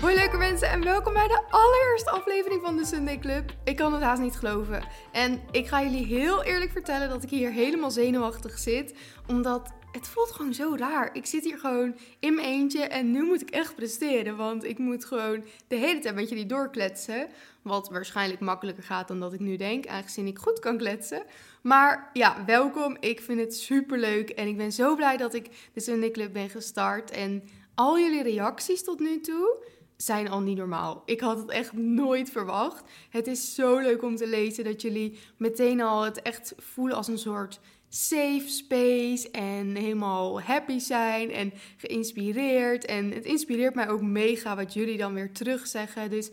[0.00, 3.54] Hoi leuke mensen en welkom bij de allereerste aflevering van de Sunday Club.
[3.64, 4.82] Ik kan het haast niet geloven.
[5.12, 8.94] En ik ga jullie heel eerlijk vertellen dat ik hier helemaal zenuwachtig zit.
[9.26, 11.10] Omdat het voelt gewoon zo raar.
[11.12, 14.36] Ik zit hier gewoon in mijn eentje en nu moet ik echt presteren.
[14.36, 17.28] Want ik moet gewoon de hele tijd met jullie doorkletsen.
[17.62, 21.22] Wat waarschijnlijk makkelijker gaat dan dat ik nu denk, aangezien ik goed kan kletsen.
[21.62, 22.96] Maar ja, welkom.
[23.00, 26.32] Ik vind het super leuk en ik ben zo blij dat ik de Sunday Club
[26.32, 27.10] ben gestart.
[27.10, 27.42] En
[27.74, 31.02] al jullie reacties tot nu toe zijn al niet normaal.
[31.04, 32.82] Ik had het echt nooit verwacht.
[33.10, 37.08] Het is zo leuk om te lezen dat jullie meteen al het echt voelen als
[37.08, 42.84] een soort safe space en helemaal happy zijn en geïnspireerd.
[42.84, 46.10] En het inspireert mij ook mega wat jullie dan weer terugzeggen.
[46.10, 46.30] Dus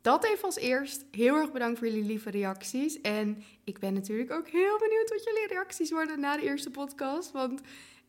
[0.00, 1.04] dat even als eerst.
[1.10, 3.00] Heel erg bedankt voor jullie lieve reacties.
[3.00, 7.32] En ik ben natuurlijk ook heel benieuwd wat jullie reacties worden na de eerste podcast.
[7.32, 7.60] Want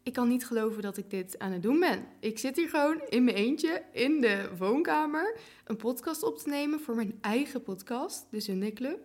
[0.05, 2.05] ik kan niet geloven dat ik dit aan het doen ben.
[2.19, 6.79] Ik zit hier gewoon in mijn eentje in de woonkamer een podcast op te nemen
[6.79, 8.99] voor mijn eigen podcast, de Sunday Club.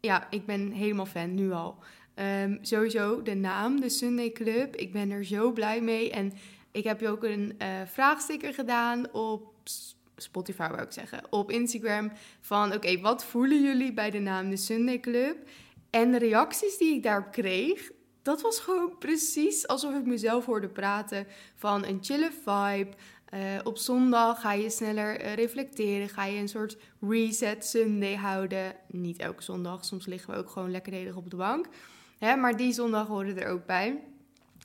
[0.00, 1.78] Ja, ik ben helemaal fan nu al.
[2.14, 4.76] Ehm, sowieso de naam, de Sunday Club.
[4.76, 6.10] Ik ben er zo blij mee.
[6.10, 6.32] En
[6.72, 9.52] ik heb je ook een uh, vraagsticker gedaan op
[10.16, 11.22] Spotify, wou ik zeggen.
[11.30, 12.12] Op Instagram.
[12.40, 15.36] Van oké, wat voelen jullie bij de naam de Sunday Club?
[15.90, 17.90] En de reacties die ik daarop kreeg,
[18.28, 22.88] dat was gewoon precies alsof ik mezelf hoorde praten van een chille vibe.
[23.34, 28.74] Uh, op zondag ga je sneller uh, reflecteren, ga je een soort reset Sunday houden.
[28.86, 31.66] Niet elke zondag, soms liggen we ook gewoon lekker op de bank.
[32.18, 34.00] Hè, maar die zondag hoorde er ook bij.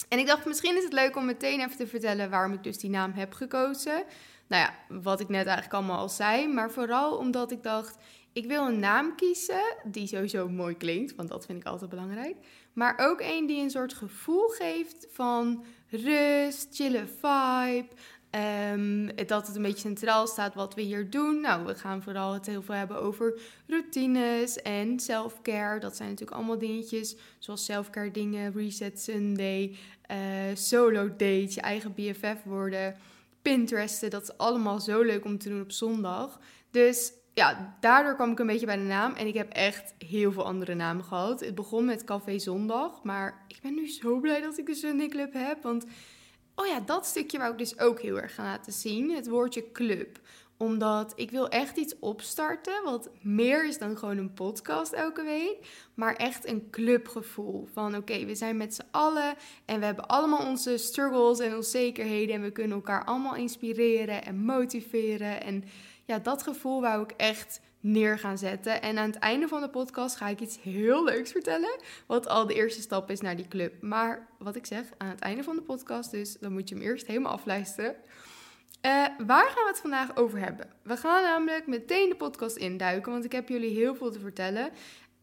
[0.09, 2.77] En ik dacht, misschien is het leuk om meteen even te vertellen waarom ik dus
[2.77, 4.03] die naam heb gekozen.
[4.47, 6.47] Nou ja, wat ik net eigenlijk allemaal al zei.
[6.47, 7.97] Maar vooral omdat ik dacht,
[8.33, 12.35] ik wil een naam kiezen die sowieso mooi klinkt, want dat vind ik altijd belangrijk.
[12.73, 17.87] Maar ook een die een soort gevoel geeft van rust, chille vibe.
[18.71, 21.41] Um, dat het een beetje centraal staat wat we hier doen.
[21.41, 25.79] Nou, we gaan vooral het heel veel hebben over routines en self-care.
[25.79, 29.75] Dat zijn natuurlijk allemaal dingetjes zoals self-care dingen, reset Sunday,
[30.11, 30.17] uh,
[30.53, 32.95] solo dates, je eigen BFF worden,
[33.41, 34.09] Pinteresten.
[34.09, 36.39] Dat is allemaal zo leuk om te doen op zondag.
[36.71, 39.13] Dus ja, daardoor kwam ik een beetje bij de naam.
[39.13, 41.39] En ik heb echt heel veel andere namen gehad.
[41.39, 43.03] Het begon met Café Zondag.
[43.03, 45.63] Maar ik ben nu zo blij dat ik de Sunday Club heb.
[45.63, 45.85] Want,
[46.55, 49.11] oh ja, dat stukje wou ik dus ook heel erg gaan laten zien.
[49.11, 50.19] Het woordje club
[50.57, 55.57] omdat ik wil echt iets opstarten wat meer is dan gewoon een podcast elke week.
[55.93, 57.67] Maar echt een clubgevoel.
[57.73, 59.35] Van oké, we zijn met z'n allen
[59.65, 62.35] en we hebben allemaal onze struggles en onzekerheden.
[62.35, 65.43] En we kunnen elkaar allemaal inspireren en motiveren.
[65.43, 65.63] En
[66.05, 68.81] ja, dat gevoel wou ik echt neer gaan zetten.
[68.81, 71.79] En aan het einde van de podcast ga ik iets heel leuks vertellen.
[72.05, 73.81] Wat al de eerste stap is naar die club.
[73.81, 76.83] Maar wat ik zeg, aan het einde van de podcast dus, dan moet je hem
[76.83, 77.95] eerst helemaal afluisteren.
[78.85, 80.69] Uh, waar gaan we het vandaag over hebben?
[80.83, 84.69] We gaan namelijk meteen de podcast induiken, want ik heb jullie heel veel te vertellen.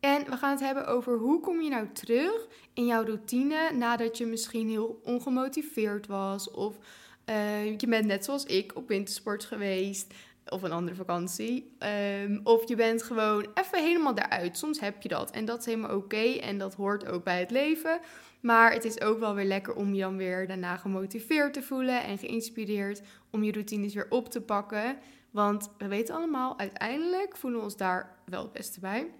[0.00, 4.18] En we gaan het hebben over hoe kom je nou terug in jouw routine nadat
[4.18, 6.50] je misschien heel ongemotiveerd was.
[6.50, 6.78] Of
[7.26, 10.14] uh, je bent net zoals ik op wintersport geweest
[10.50, 11.76] of een andere vakantie.
[12.22, 14.58] Um, of je bent gewoon even helemaal daaruit.
[14.58, 17.50] Soms heb je dat en dat is helemaal oké en dat hoort ook bij het
[17.50, 18.00] leven.
[18.40, 22.04] Maar het is ook wel weer lekker om je dan weer daarna gemotiveerd te voelen
[22.04, 24.98] en geïnspireerd om je routines weer op te pakken.
[25.30, 29.10] Want we weten allemaal, uiteindelijk voelen we ons daar wel het beste bij.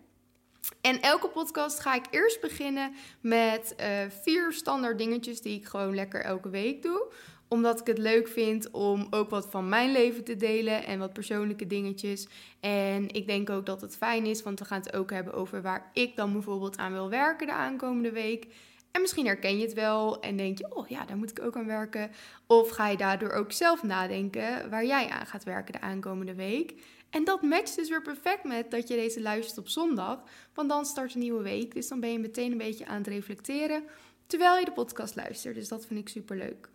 [0.81, 3.87] En elke podcast ga ik eerst beginnen met uh,
[4.23, 7.13] vier standaard dingetjes die ik gewoon lekker elke week doe
[7.51, 11.13] omdat ik het leuk vind om ook wat van mijn leven te delen en wat
[11.13, 12.29] persoonlijke dingetjes.
[12.61, 15.63] En ik denk ook dat het fijn is, want we gaan het ook hebben over
[15.63, 18.47] waar ik dan bijvoorbeeld aan wil werken de aankomende week.
[18.91, 21.57] En misschien herken je het wel en denk je, oh ja, daar moet ik ook
[21.57, 22.11] aan werken.
[22.47, 26.75] Of ga je daardoor ook zelf nadenken waar jij aan gaat werken de aankomende week.
[27.11, 30.23] En dat matcht dus weer perfect met dat je deze luistert op zondag,
[30.55, 31.75] want dan start een nieuwe week.
[31.75, 33.83] Dus dan ben je meteen een beetje aan het reflecteren
[34.27, 35.55] terwijl je de podcast luistert.
[35.55, 36.69] Dus dat vind ik super leuk.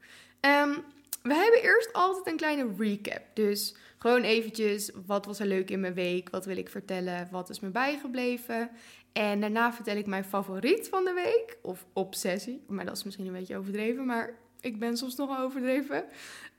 [0.46, 0.84] Um,
[1.22, 3.22] we hebben eerst altijd een kleine recap.
[3.34, 6.30] Dus gewoon eventjes, wat was er leuk in mijn week?
[6.30, 7.28] Wat wil ik vertellen?
[7.32, 8.70] Wat is me bijgebleven?
[9.14, 11.58] En daarna vertel ik mijn favoriet van de week.
[11.62, 12.64] Of obsessie.
[12.68, 14.06] Maar dat is misschien een beetje overdreven.
[14.06, 16.04] Maar ik ben soms nogal overdreven.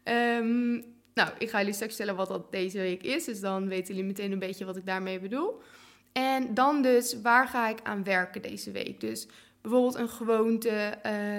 [0.05, 0.85] Um,
[1.15, 3.25] nou, ik ga jullie straks vertellen wat dat deze week is.
[3.25, 5.61] Dus dan weten jullie meteen een beetje wat ik daarmee bedoel.
[6.13, 9.01] En dan dus, waar ga ik aan werken deze week?
[9.01, 9.27] Dus
[9.69, 10.95] bijvoorbeeld een gewoonte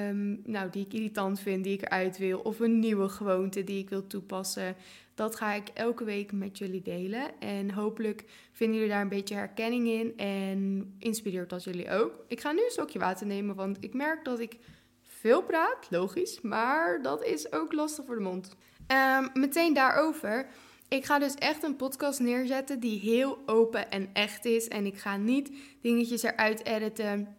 [0.09, 3.79] um, nou, die ik irritant vind, die ik eruit wil, of een nieuwe gewoonte die
[3.79, 4.75] ik wil toepassen.
[5.15, 7.39] Dat ga ik elke week met jullie delen.
[7.39, 12.23] En hopelijk vinden jullie daar een beetje herkenning in en inspireert dat jullie ook.
[12.27, 14.57] Ik ga nu een stokje water nemen, want ik merk dat ik
[15.03, 18.55] veel praat, logisch, maar dat is ook lastig voor de mond.
[18.87, 20.47] Um, meteen daarover.
[20.87, 24.67] Ik ga dus echt een podcast neerzetten die heel open en echt is.
[24.67, 25.51] En ik ga niet
[25.81, 27.35] dingetjes eruit editen.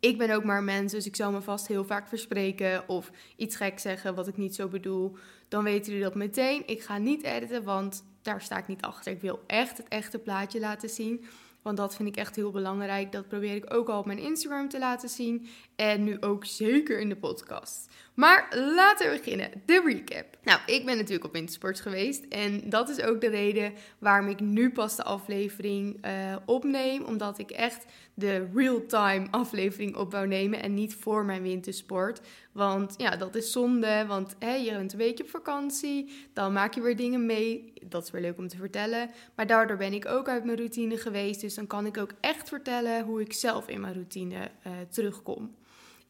[0.00, 3.56] Ik ben ook maar mens, dus ik zal me vast heel vaak verspreken of iets
[3.56, 5.16] gek zeggen wat ik niet zo bedoel.
[5.48, 6.62] Dan weten jullie dat meteen.
[6.66, 9.12] Ik ga niet editen, want daar sta ik niet achter.
[9.12, 11.24] Ik wil echt het echte plaatje laten zien.
[11.62, 13.12] Want dat vind ik echt heel belangrijk.
[13.12, 15.48] Dat probeer ik ook al op mijn Instagram te laten zien.
[15.76, 17.88] En nu ook zeker in de podcast.
[18.16, 19.50] Maar laten we beginnen.
[19.66, 20.24] De recap.
[20.42, 22.24] Nou, ik ben natuurlijk op Wintersport geweest.
[22.28, 27.04] En dat is ook de reden waarom ik nu pas de aflevering uh, opneem.
[27.04, 27.84] Omdat ik echt
[28.14, 30.62] de real-time aflevering op wou nemen.
[30.62, 32.20] En niet voor mijn wintersport.
[32.52, 34.04] Want ja, dat is zonde.
[34.06, 36.28] Want hè, je bent een beetje op vakantie.
[36.32, 37.72] Dan maak je weer dingen mee.
[37.82, 39.10] Dat is weer leuk om te vertellen.
[39.34, 41.40] Maar daardoor ben ik ook uit mijn routine geweest.
[41.40, 45.54] Dus dan kan ik ook echt vertellen hoe ik zelf in mijn routine uh, terugkom.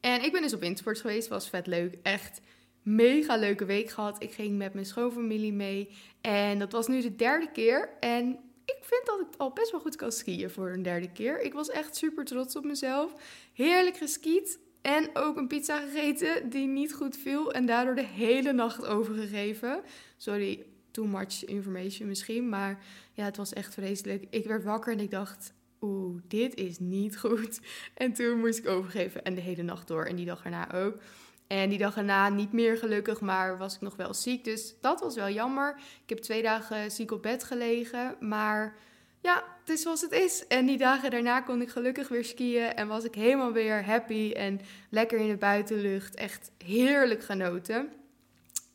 [0.07, 1.29] En ik ben dus op wintersport geweest.
[1.29, 1.99] Was vet leuk.
[2.03, 2.41] Echt
[2.83, 4.23] mega leuke week gehad.
[4.23, 5.89] Ik ging met mijn schoonfamilie mee.
[6.21, 7.89] En dat was nu de derde keer.
[8.01, 11.41] En ik vind dat ik al best wel goed kan skiën voor een derde keer.
[11.41, 13.13] Ik was echt super trots op mezelf.
[13.53, 14.59] Heerlijk geskiet.
[14.83, 17.53] En ook een pizza gegeten die niet goed viel.
[17.53, 19.81] En daardoor de hele nacht overgegeven.
[20.17, 22.49] Sorry, too much information misschien.
[22.49, 24.25] Maar ja, het was echt vreselijk.
[24.31, 25.53] Ik werd wakker en ik dacht,
[25.87, 27.61] oeh, dit is niet goed.
[27.95, 30.99] En toen moest ik overgeven en de hele nacht door en die dag erna ook.
[31.47, 34.45] En die dag erna niet meer gelukkig, maar was ik nog wel ziek.
[34.45, 35.77] Dus dat was wel jammer.
[36.03, 38.77] Ik heb twee dagen ziek op bed gelegen, maar
[39.21, 40.47] ja, het is zoals het is.
[40.47, 44.33] En die dagen daarna kon ik gelukkig weer skiën en was ik helemaal weer happy
[44.33, 44.61] en
[44.91, 46.15] lekker in de buitenlucht.
[46.15, 47.89] Echt heerlijk genoten.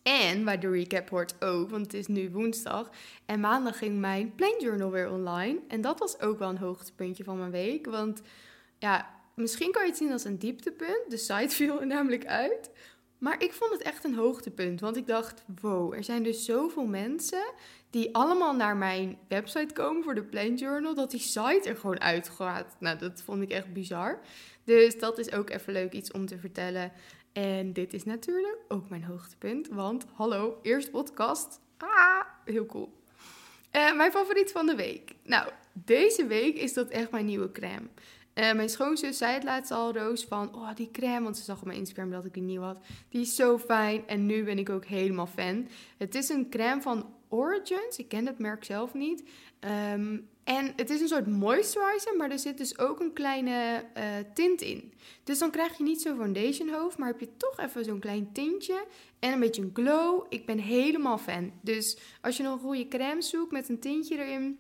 [0.04, 2.90] En bij de recap hoort ook, want het is nu woensdag.
[3.26, 5.60] En maandag ging mijn Plain Journal weer online.
[5.68, 7.86] En dat was ook wel een hoogtepuntje van mijn week.
[7.86, 8.22] Want
[8.80, 11.10] ja, misschien kan je het zien als een dieptepunt.
[11.10, 12.70] De site viel er namelijk uit.
[13.18, 14.80] Maar ik vond het echt een hoogtepunt.
[14.80, 17.44] Want ik dacht, wow, er zijn dus zoveel mensen
[17.90, 20.96] die allemaal naar mijn website komen voor de Plain Journal.
[20.96, 22.76] Dat die site er gewoon uitgaat.
[22.80, 24.20] Nou, dat vond ik echt bizar.
[24.64, 26.92] Dus dat is ook even leuk iets om te vertellen.
[27.34, 31.60] En dit is natuurlijk ook mijn hoogtepunt, want hallo, eerste podcast.
[31.78, 32.94] Ah, heel cool.
[33.76, 35.16] Uh, mijn favoriet van de week.
[35.24, 37.88] Nou, deze week is dat echt mijn nieuwe crème.
[38.34, 40.56] Uh, mijn schoonzus zei het laatst al, Roos, van...
[40.56, 42.84] Oh, die crème, want ze zag op mijn Instagram dat ik die nieuw had.
[43.10, 45.68] Die is zo fijn en nu ben ik ook helemaal fan.
[45.98, 47.98] Het is een crème van Origins.
[47.98, 49.24] Ik ken het merk zelf niet.
[49.94, 54.04] Um, en het is een soort moisturizer, maar er zit dus ook een kleine uh,
[54.34, 54.94] tint in.
[55.24, 58.32] Dus dan krijg je niet zo'n foundation hoofd, maar heb je toch even zo'n klein
[58.32, 58.86] tintje
[59.20, 60.26] en een beetje een glow.
[60.30, 61.52] Ik ben helemaal fan.
[61.62, 64.58] Dus als je nog een goede crème zoekt met een tintje erin,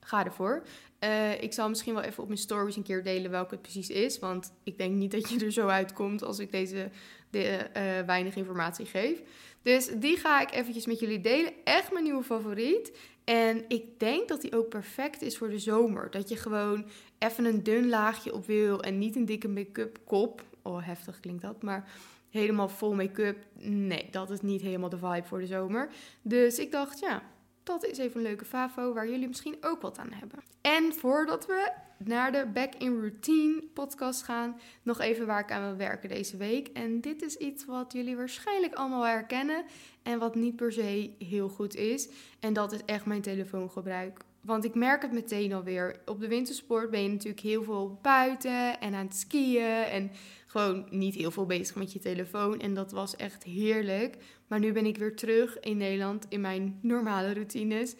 [0.00, 0.62] ga ervoor.
[1.04, 3.88] Uh, ik zal misschien wel even op mijn stories een keer delen welke het precies
[3.88, 4.18] is.
[4.18, 6.90] Want ik denk niet dat je er zo uitkomt als ik deze
[7.30, 9.22] de, uh, weinig informatie geef.
[9.62, 11.52] Dus die ga ik eventjes met jullie delen.
[11.64, 12.92] Echt mijn nieuwe favoriet.
[13.30, 16.10] En ik denk dat die ook perfect is voor de zomer.
[16.10, 16.84] Dat je gewoon
[17.18, 20.42] even een dun laagje op wil en niet een dikke make-up kop.
[20.62, 21.88] Oh, heftig klinkt dat, maar
[22.30, 23.36] helemaal vol make-up.
[23.58, 25.90] Nee, dat is niet helemaal de vibe voor de zomer.
[26.22, 27.22] Dus ik dacht, ja,
[27.62, 30.38] dat is even een leuke favo waar jullie misschien ook wat aan hebben.
[30.60, 31.72] En voordat we
[32.04, 36.36] naar de Back in Routine podcast gaan, nog even waar ik aan wil werken deze
[36.36, 36.68] week.
[36.68, 39.64] En dit is iets wat jullie waarschijnlijk allemaal herkennen
[40.02, 42.08] en wat niet per se heel goed is.
[42.40, 44.20] En dat is echt mijn telefoongebruik.
[44.40, 46.00] Want ik merk het meteen alweer.
[46.04, 49.84] Op de wintersport ben je natuurlijk heel veel buiten en aan het skiën.
[49.84, 50.10] En
[50.46, 52.60] gewoon niet heel veel bezig met je telefoon.
[52.60, 54.16] En dat was echt heerlijk.
[54.46, 57.94] Maar nu ben ik weer terug in Nederland in mijn normale routines.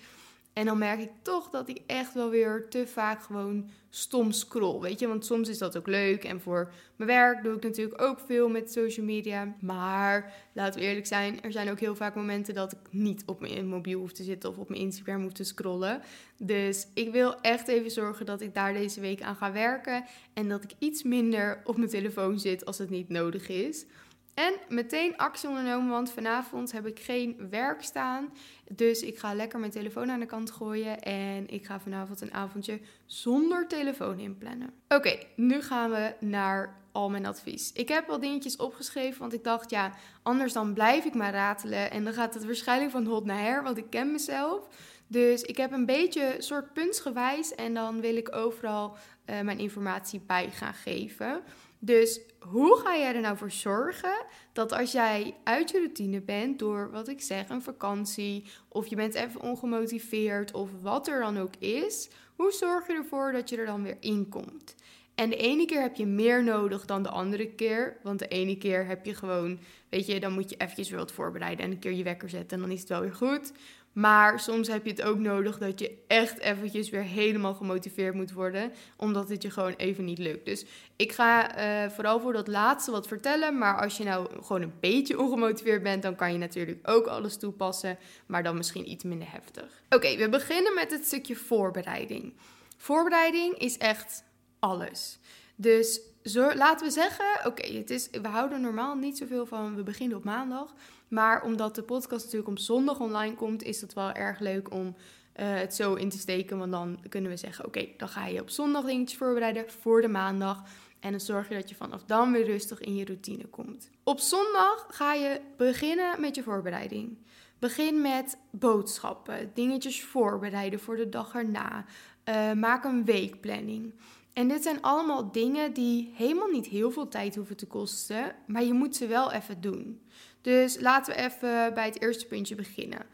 [0.60, 4.80] En dan merk ik toch dat ik echt wel weer te vaak gewoon stom scroll.
[4.80, 6.24] Weet je, want soms is dat ook leuk.
[6.24, 9.54] En voor mijn werk doe ik natuurlijk ook veel met social media.
[9.60, 13.40] Maar laten we eerlijk zijn, er zijn ook heel vaak momenten dat ik niet op
[13.40, 16.02] mijn mobiel hoef te zitten of op mijn Instagram hoef te scrollen.
[16.38, 20.04] Dus ik wil echt even zorgen dat ik daar deze week aan ga werken.
[20.32, 23.84] En dat ik iets minder op mijn telefoon zit als het niet nodig is.
[24.34, 28.32] En meteen actie ondernomen, want vanavond heb ik geen werk staan.
[28.70, 31.00] Dus ik ga lekker mijn telefoon aan de kant gooien.
[31.00, 34.72] En ik ga vanavond een avondje zonder telefoon inplannen.
[34.88, 37.72] Oké, nu gaan we naar al mijn advies.
[37.72, 41.90] Ik heb wel dingetjes opgeschreven, want ik dacht, ja, anders dan blijf ik maar ratelen.
[41.90, 44.68] En dan gaat het waarschijnlijk van hot naar her, want ik ken mezelf.
[45.06, 48.96] Dus ik heb een beetje soort puntsgewijs en dan wil ik overal
[49.26, 51.42] uh, mijn informatie bij gaan geven.
[51.82, 56.58] Dus hoe ga jij er nou voor zorgen dat als jij uit je routine bent
[56.58, 61.38] door wat ik zeg, een vakantie of je bent even ongemotiveerd of wat er dan
[61.38, 64.74] ook is, hoe zorg je ervoor dat je er dan weer in komt?
[65.20, 67.96] En de ene keer heb je meer nodig dan de andere keer.
[68.02, 69.58] Want de ene keer heb je gewoon,
[69.88, 72.56] weet je, dan moet je eventjes weer wat voorbereiden en een keer je wekker zetten
[72.56, 73.52] en dan is het wel weer goed.
[73.92, 78.32] Maar soms heb je het ook nodig dat je echt eventjes weer helemaal gemotiveerd moet
[78.32, 80.44] worden, omdat het je gewoon even niet lukt.
[80.44, 80.64] Dus
[80.96, 84.74] ik ga uh, vooral voor dat laatste wat vertellen, maar als je nou gewoon een
[84.80, 89.32] beetje ongemotiveerd bent, dan kan je natuurlijk ook alles toepassen, maar dan misschien iets minder
[89.32, 89.82] heftig.
[89.88, 92.32] Oké, we beginnen met het stukje voorbereiding.
[92.76, 94.24] Voorbereiding is echt
[94.58, 95.18] alles.
[95.56, 97.84] Dus zo, laten we zeggen, oké,
[98.22, 100.74] we houden normaal niet zoveel van, we beginnen op maandag.
[101.08, 104.86] Maar omdat de podcast natuurlijk op zondag online komt, is het wel erg leuk om
[104.86, 104.94] uh,
[105.34, 106.58] het zo in te steken.
[106.58, 110.08] Want dan kunnen we zeggen, oké, dan ga je op zondag dingetjes voorbereiden voor de
[110.08, 110.62] maandag.
[111.00, 113.90] En dan zorg je dat je vanaf dan weer rustig in je routine komt.
[114.04, 117.18] Op zondag ga je beginnen met je voorbereiding.
[117.58, 121.84] Begin met boodschappen, dingetjes voorbereiden voor de dag erna.
[122.24, 123.94] Uh, maak een weekplanning.
[124.32, 128.64] En dit zijn allemaal dingen die helemaal niet heel veel tijd hoeven te kosten, maar
[128.64, 130.00] je moet ze wel even doen.
[130.40, 133.06] Dus laten we even bij het eerste puntje beginnen.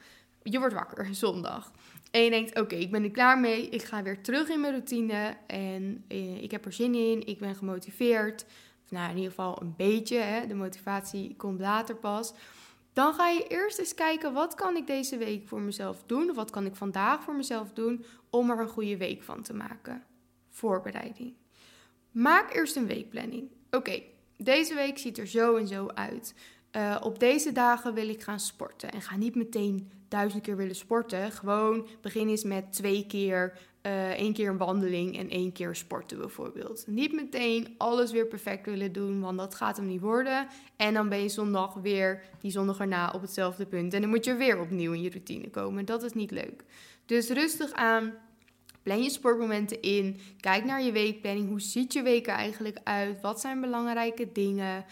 [0.43, 1.73] Je wordt wakker zondag.
[2.11, 3.69] En je denkt: Oké, ik ben er klaar mee.
[3.69, 5.37] Ik ga weer terug in mijn routine.
[5.47, 7.27] En eh, ik heb er zin in.
[7.27, 8.45] Ik ben gemotiveerd.
[8.89, 10.19] Nou, in ieder geval een beetje.
[10.19, 10.47] Hè.
[10.47, 12.33] De motivatie komt later pas.
[12.93, 16.31] Dan ga je eerst eens kijken: wat kan ik deze week voor mezelf doen?
[16.31, 19.55] Of wat kan ik vandaag voor mezelf doen om er een goede week van te
[19.55, 20.05] maken?
[20.57, 21.35] Voorbereiding.
[22.11, 23.49] Maak eerst een weekplanning.
[23.71, 24.03] Oké,
[24.37, 26.35] deze week ziet er zo en zo uit.
[26.77, 28.91] Uh, op deze dagen wil ik gaan sporten.
[28.93, 31.33] En ga niet meteen duizend keer willen sporten.
[31.33, 36.19] Gewoon begin eens met twee keer, uh, één keer een wandeling en één keer sporten
[36.19, 36.85] bijvoorbeeld.
[36.87, 40.47] Niet meteen alles weer perfect willen doen, want dat gaat hem niet worden.
[40.77, 43.95] En dan ben je zondag weer, die zondag erna, op hetzelfde punt.
[43.95, 45.85] En dan moet je weer opnieuw in je routine komen.
[45.85, 46.65] Dat is niet leuk.
[47.07, 48.13] Dus rustig aan.
[48.87, 50.21] Plan je sportmomenten in.
[50.41, 51.49] Kijk naar je weekplanning.
[51.49, 53.21] Hoe ziet je week er eigenlijk uit?
[53.21, 54.85] Wat zijn belangrijke dingen?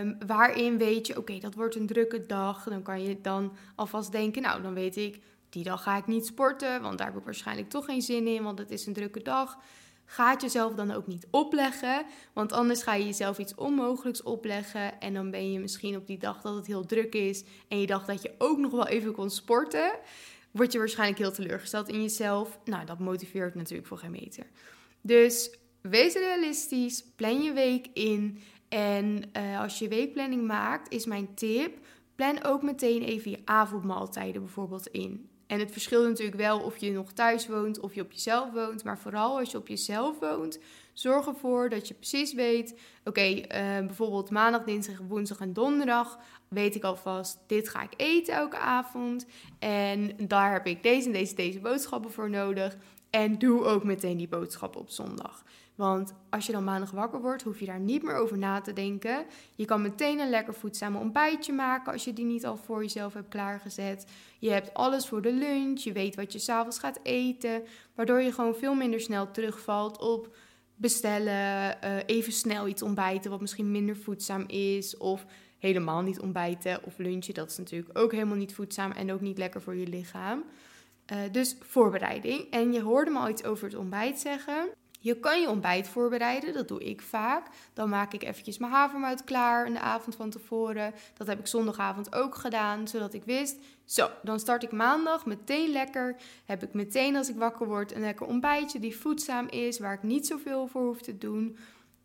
[0.00, 2.64] Um, waarin weet je, oké, dat wordt een drukke dag.
[2.64, 6.26] Dan kan je dan alvast denken, nou, dan weet ik, die dag ga ik niet
[6.26, 9.22] sporten, want daar heb ik waarschijnlijk toch geen zin in, want het is een drukke
[9.22, 9.58] dag.
[10.04, 15.14] Ga jezelf dan ook niet opleggen, want anders ga je jezelf iets onmogelijks opleggen en
[15.14, 18.06] dan ben je misschien op die dag dat het heel druk is en je dacht
[18.06, 19.92] dat je ook nog wel even kon sporten,
[20.56, 22.58] word je waarschijnlijk heel teleurgesteld in jezelf.
[22.64, 24.46] Nou, dat motiveert natuurlijk voor geen meter.
[25.00, 31.34] Dus wees realistisch, plan je week in en uh, als je weekplanning maakt, is mijn
[31.34, 31.78] tip:
[32.14, 35.28] plan ook meteen even je avondmaaltijden bijvoorbeeld in.
[35.46, 38.84] En het verschilt natuurlijk wel of je nog thuis woont of je op jezelf woont.
[38.84, 40.58] Maar vooral als je op jezelf woont,
[40.98, 46.74] zorg ervoor dat je precies weet: oké, eh, bijvoorbeeld maandag, dinsdag, woensdag en donderdag weet
[46.74, 49.26] ik alvast: dit ga ik eten elke avond.
[49.58, 52.76] En daar heb ik deze en deze, deze boodschappen voor nodig.
[53.10, 55.44] En doe ook meteen die boodschappen op zondag.
[55.74, 58.72] Want als je dan maandag wakker wordt, hoef je daar niet meer over na te
[58.72, 59.26] denken.
[59.54, 63.14] Je kan meteen een lekker voedzame ontbijtje maken als je die niet al voor jezelf
[63.14, 64.06] hebt klaargezet.
[64.38, 67.62] Je hebt alles voor de lunch, je weet wat je s'avonds gaat eten.
[67.94, 70.36] Waardoor je gewoon veel minder snel terugvalt op
[70.76, 74.96] bestellen, uh, even snel iets ontbijten wat misschien minder voedzaam is.
[74.96, 75.26] Of
[75.58, 77.34] helemaal niet ontbijten of lunchen.
[77.34, 80.44] Dat is natuurlijk ook helemaal niet voedzaam en ook niet lekker voor je lichaam.
[81.12, 82.50] Uh, dus voorbereiding.
[82.50, 84.68] En je hoorde me al iets over het ontbijt zeggen.
[85.00, 87.46] Je kan je ontbijt voorbereiden, dat doe ik vaak.
[87.72, 90.94] Dan maak ik eventjes mijn havermout klaar de avond van tevoren.
[91.14, 93.56] Dat heb ik zondagavond ook gedaan, zodat ik wist...
[93.84, 96.16] Zo, dan start ik maandag meteen lekker.
[96.44, 99.78] Heb ik meteen als ik wakker word een lekker ontbijtje die voedzaam is...
[99.78, 101.56] waar ik niet zoveel voor hoef te doen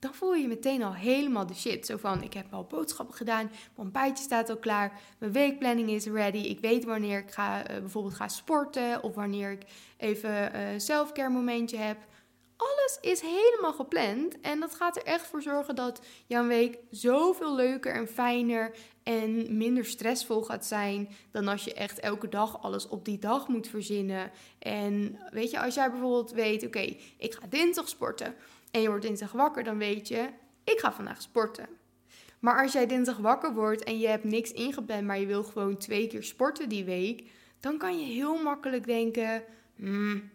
[0.01, 1.85] dan voel je meteen al helemaal de shit.
[1.85, 6.05] Zo van, ik heb al boodschappen gedaan, mijn ontbijtje staat al klaar, mijn weekplanning is
[6.05, 6.37] ready.
[6.37, 9.61] Ik weet wanneer ik ga, uh, bijvoorbeeld ga sporten of wanneer ik
[9.97, 11.97] even een uh, selfcare momentje heb
[12.61, 14.41] alles is helemaal gepland.
[14.41, 18.71] En dat gaat er echt voor zorgen dat jouw week zoveel leuker en fijner
[19.03, 23.47] en minder stressvol gaat zijn dan als je echt elke dag alles op die dag
[23.47, 24.31] moet verzinnen.
[24.59, 28.35] En weet je, als jij bijvoorbeeld weet, oké, ik ga dinsdag sporten
[28.71, 30.29] en je wordt dinsdag wakker, dan weet je,
[30.63, 31.67] ik ga vandaag sporten.
[32.39, 35.77] Maar als jij dinsdag wakker wordt en je hebt niks ingepland, maar je wil gewoon
[35.77, 37.23] twee keer sporten die week,
[37.59, 39.43] dan kan je heel makkelijk denken,
[39.75, 40.29] hmm,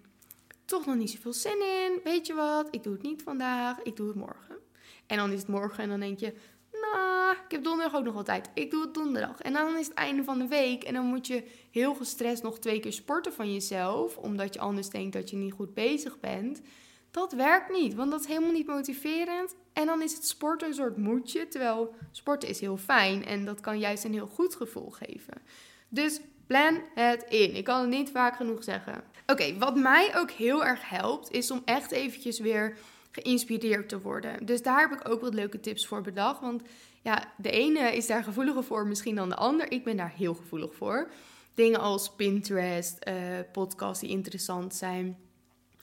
[0.67, 2.01] toch nog niet zoveel zin in.
[2.05, 2.69] Weet je wat?
[2.71, 3.83] Ik doe het niet vandaag.
[3.83, 4.57] Ik doe het morgen.
[5.07, 6.35] En dan is het morgen en dan denk je,
[6.73, 8.51] nou, ik heb donderdag ook nog wel tijd.
[8.55, 9.41] Ik doe het donderdag.
[9.41, 10.85] En dan is het einde van de week.
[10.85, 14.17] En dan moet je heel gestrest nog twee keer sporten van jezelf.
[14.17, 16.61] Omdat je anders denkt dat je niet goed bezig bent.
[17.11, 19.55] Dat werkt niet, want dat is helemaal niet motiverend.
[19.73, 21.49] En dan is het sporten een soort moedje.
[21.49, 25.43] Terwijl sporten is heel fijn en dat kan juist een heel goed gevoel geven.
[25.89, 27.57] Dus Plan het in.
[27.57, 29.05] Ik kan het niet vaak genoeg zeggen.
[29.27, 32.77] Oké, wat mij ook heel erg helpt, is om echt eventjes weer
[33.11, 34.47] geïnspireerd te worden.
[34.47, 36.41] Dus daar heb ik ook wat leuke tips voor bedacht.
[36.41, 36.63] Want
[37.03, 39.71] ja, de ene is daar gevoeliger voor misschien dan de ander.
[39.73, 41.11] Ik ben daar heel gevoelig voor.
[41.55, 43.15] dingen als Pinterest, uh,
[43.53, 45.07] podcasts die interessant zijn.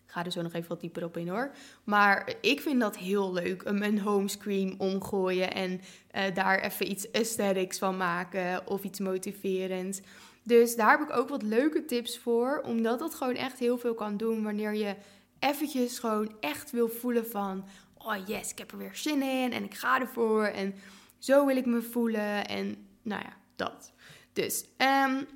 [0.05, 1.51] Ik ga er zo nog even wat dieper op in hoor.
[1.83, 3.63] Maar ik vind dat heel leuk.
[3.63, 5.81] Een homescreen omgooien en
[6.15, 10.01] uh, daar even iets aesthetics van maken of iets motiverends.
[10.43, 12.62] Dus daar heb ik ook wat leuke tips voor.
[12.65, 14.95] Omdat dat gewoon echt heel veel kan doen wanneer je
[15.39, 17.65] eventjes gewoon echt wil voelen van...
[17.97, 20.75] Oh yes, ik heb er weer zin in en ik ga ervoor en
[21.17, 22.47] zo wil ik me voelen.
[22.47, 23.91] En nou ja, dat.
[24.33, 25.27] Dus um,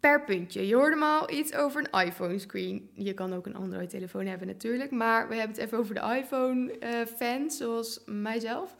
[0.00, 0.66] per puntje.
[0.66, 2.90] Je hoorde me al iets over een iPhone screen.
[2.94, 4.90] Je kan ook een Android telefoon hebben natuurlijk.
[4.90, 8.74] Maar we hebben het even over de iPhone uh, fans, zoals mijzelf.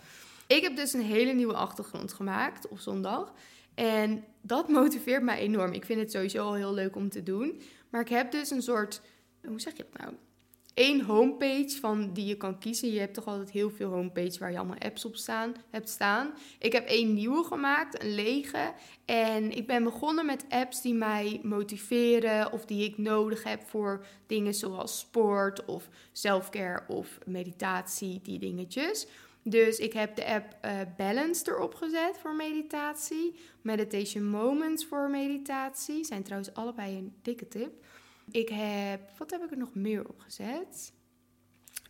[0.47, 3.33] Ik heb dus een hele nieuwe achtergrond gemaakt op zondag.
[3.77, 5.73] En dat motiveert mij enorm.
[5.73, 7.61] Ik vind het sowieso al heel leuk om te doen.
[7.91, 9.01] Maar ik heb dus een soort,
[9.47, 10.15] hoe zeg je dat nou?
[10.75, 12.93] Eén homepage van die je kan kiezen.
[12.93, 16.35] Je hebt toch altijd heel veel homepages waar je allemaal apps op staan, hebt staan.
[16.59, 18.73] Ik heb één nieuwe gemaakt, een lege.
[19.05, 24.07] En ik ben begonnen met apps die mij motiveren of die ik nodig heb voor
[24.27, 29.07] dingen zoals sport of selfcare of meditatie, die dingetjes.
[29.49, 33.35] Dus ik heb de app uh, Balance erop gezet voor meditatie.
[33.63, 36.05] Meditation Moments voor meditatie.
[36.05, 37.85] Zijn trouwens allebei een dikke tip.
[38.31, 40.93] Ik heb, wat heb ik er nog meer op gezet?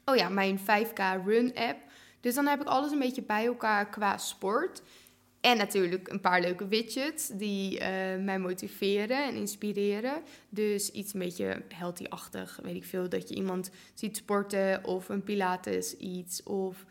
[0.05, 1.79] Oh ja, mijn 5K Run app.
[2.21, 4.83] Dus dan heb ik alles een beetje bij elkaar qua sport.
[5.41, 7.81] En natuurlijk een paar leuke widgets die uh,
[8.25, 10.23] mij motiveren en inspireren.
[10.49, 13.09] Dus iets een beetje healthy-achtig, weet ik veel.
[13.09, 16.85] Dat je iemand ziet sporten of een pilates iets of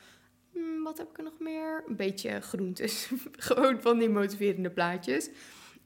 [0.56, 1.84] Hmm, wat heb ik er nog meer?
[1.88, 3.10] Een beetje groentes.
[3.32, 5.30] Gewoon van die motiverende plaatjes.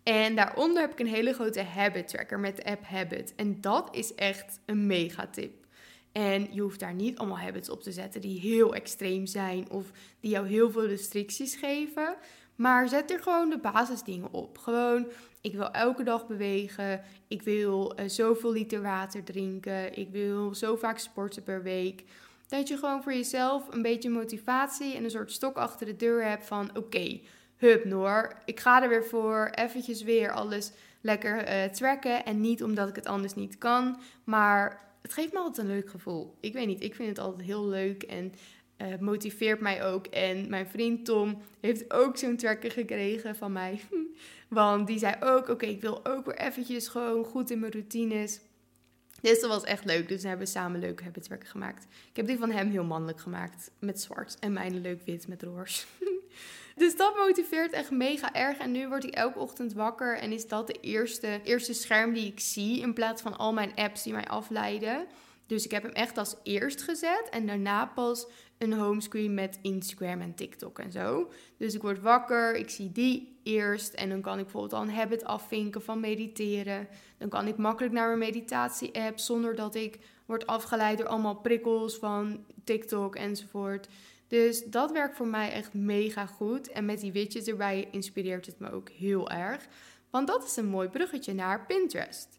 [0.04, 3.34] En daaronder heb ik een hele grote habit tracker met de app Habit.
[3.36, 5.66] En dat is echt een mega tip.
[6.12, 9.92] En je hoeft daar niet allemaal habits op te zetten die heel extreem zijn of
[10.20, 12.16] die jou heel veel restricties geven.
[12.56, 14.58] Maar zet er gewoon de basisdingen op.
[14.58, 15.08] Gewoon,
[15.42, 17.02] ik wil elke dag bewegen.
[17.28, 19.98] Ik wil uh, zoveel liter water drinken.
[19.98, 22.04] Ik wil zo vaak sporten per week.
[22.50, 26.26] Dat je gewoon voor jezelf een beetje motivatie en een soort stok achter de deur
[26.26, 27.20] hebt van oké,
[27.58, 32.26] hup Noor, ik ga er weer voor, eventjes weer alles lekker uh, tracken.
[32.26, 35.90] En niet omdat ik het anders niet kan, maar het geeft me altijd een leuk
[35.90, 36.36] gevoel.
[36.40, 38.34] Ik weet niet, ik vind het altijd heel leuk en
[38.78, 40.08] uh, motiveert mij ook.
[40.08, 43.80] En mijn vriend Tom heeft ook zo'n tracker gekregen van mij.
[44.48, 48.40] Want die zei ook, oké, ik wil ook weer eventjes gewoon goed in mijn routines.
[49.22, 50.08] Dus dat was echt leuk.
[50.08, 51.84] Dus we hebben samen leuke habitswerken gemaakt.
[51.84, 53.72] Ik heb die van hem heel mannelijk gemaakt.
[53.80, 54.38] Met zwart.
[54.40, 55.86] En mijn leuk wit met roos.
[56.76, 58.58] dus dat motiveert echt mega erg.
[58.58, 60.18] En nu word ik elke ochtend wakker.
[60.18, 62.82] En is dat de eerste, eerste scherm die ik zie.
[62.82, 65.08] In plaats van al mijn apps die mij afleiden.
[65.50, 67.28] Dus ik heb hem echt als eerst gezet.
[67.30, 71.32] En daarna pas een homescreen met Instagram en TikTok en zo.
[71.58, 73.94] Dus ik word wakker, ik zie die eerst.
[73.94, 76.88] En dan kan ik bijvoorbeeld al een habit afvinken van mediteren.
[77.18, 81.96] Dan kan ik makkelijk naar mijn meditatie-app zonder dat ik word afgeleid door allemaal prikkels
[81.96, 83.88] van TikTok enzovoort.
[84.28, 86.72] Dus dat werkt voor mij echt mega goed.
[86.72, 89.68] En met die widgets erbij inspireert het me ook heel erg.
[90.10, 92.39] Want dat is een mooi bruggetje naar Pinterest.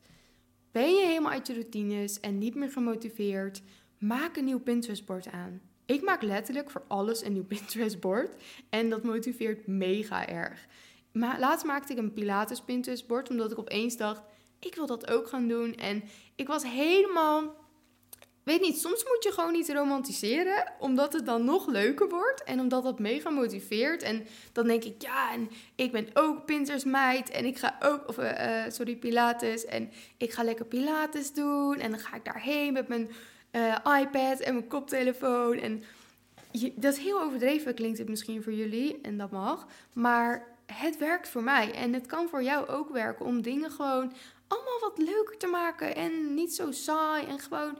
[0.73, 3.63] Ben je helemaal uit je routines en niet meer gemotiveerd?
[3.99, 5.61] Maak een nieuw Pinterest-bord aan.
[5.87, 8.43] Ik maak letterlijk voor alles een nieuw Pinterest-bord.
[8.69, 10.67] En dat motiveert mega erg.
[11.13, 14.23] Maar laatst maakte ik een Pilates Pinterest-bord, omdat ik opeens dacht:
[14.59, 15.75] ik wil dat ook gaan doen.
[15.75, 16.03] En
[16.35, 17.55] ik was helemaal.
[18.51, 22.61] Weet niet, soms moet je gewoon niet romantiseren, omdat het dan nog leuker wordt en
[22.61, 24.03] omdat dat mega motiveert.
[24.03, 28.19] En dan denk ik, ja, en ik ben ook Pinterest-meid en ik ga ook, of
[28.19, 29.65] uh, sorry, Pilates.
[29.65, 33.11] En ik ga lekker Pilates doen en dan ga ik daarheen met mijn
[33.53, 35.59] uh, iPad en mijn koptelefoon.
[35.59, 35.83] En
[36.75, 38.99] dat is heel overdreven, klinkt het misschien voor jullie.
[39.03, 39.67] En dat mag.
[39.93, 41.73] Maar het werkt voor mij.
[41.73, 44.13] En het kan voor jou ook werken om dingen gewoon
[44.47, 45.97] allemaal wat leuker te maken.
[45.97, 47.27] En niet zo saai.
[47.27, 47.79] En gewoon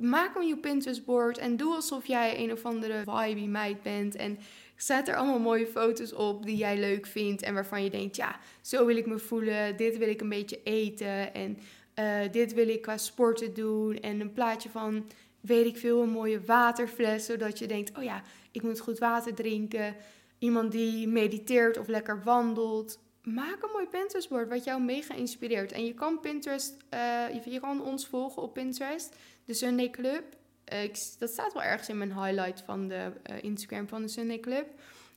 [0.00, 1.38] maak een nieuw Pinterest board.
[1.38, 4.16] En doe alsof jij een of andere vibe meid bent.
[4.16, 4.38] En
[4.76, 7.42] zet er allemaal mooie foto's op die jij leuk vindt.
[7.42, 9.76] En waarvan je denkt, ja, zo wil ik me voelen.
[9.76, 11.34] Dit wil ik een beetje eten.
[11.34, 11.58] En
[11.98, 14.00] uh, dit wil ik qua sporten doen.
[14.00, 15.06] En een plaatje van,
[15.40, 17.24] weet ik veel, een mooie waterfles.
[17.24, 19.96] Zodat je denkt, oh ja, ik moet goed water drinken.
[20.38, 22.98] Iemand die mediteert of lekker wandelt.
[23.22, 25.72] Maak een mooi Pinterest-bord wat jou mega inspireert.
[25.72, 29.16] En je kan Pinterest, uh, je, kan ons volgen op Pinterest.
[29.44, 30.24] De Sunday Club.
[30.72, 34.40] Uh, ik, dat staat wel ergens in mijn highlight van de Instagram van de Sunday
[34.40, 34.66] Club.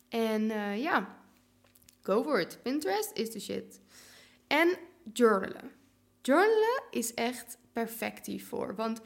[0.09, 0.43] En
[0.79, 1.17] ja,
[2.01, 2.59] go for it.
[2.61, 3.79] Pinterest is de shit.
[4.47, 4.77] En
[5.13, 5.71] journalen.
[6.21, 8.75] Journalen is echt perfect hiervoor.
[8.75, 9.01] Want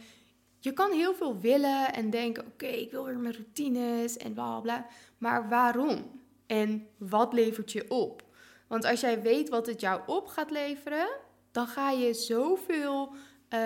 [0.59, 4.59] je kan heel veel willen en denken: oké, ik wil weer mijn routines en bla
[4.59, 4.87] bla.
[5.17, 6.21] Maar waarom?
[6.45, 8.26] En wat levert je op?
[8.67, 11.07] Want als jij weet wat het jou op gaat leveren,
[11.51, 13.13] dan ga je zoveel
[13.53, 13.59] uh,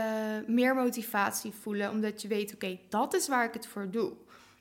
[0.48, 1.90] meer motivatie voelen.
[1.90, 4.14] Omdat je weet, oké, dat is waar ik het voor doe.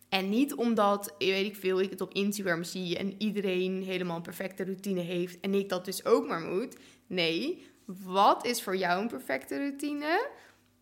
[0.08, 4.22] En niet omdat, weet ik veel, ik het op Instagram zie en iedereen helemaal een
[4.22, 6.76] perfecte routine heeft en ik dat dus ook maar moet.
[7.06, 10.28] Nee, wat is voor jou een perfecte routine?